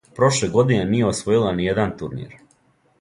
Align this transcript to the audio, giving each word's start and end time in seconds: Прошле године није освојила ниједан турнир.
Прошле 0.19 0.47
године 0.55 0.79
није 0.93 1.05
освојила 1.11 1.53
ниједан 1.61 1.93
турнир. 2.01 2.37